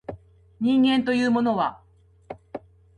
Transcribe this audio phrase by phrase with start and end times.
[0.59, 1.79] 人間というものは